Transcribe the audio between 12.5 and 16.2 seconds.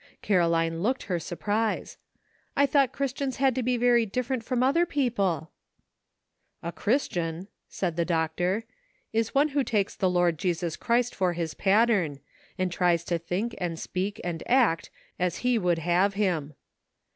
and tries to think and speak and act as he would have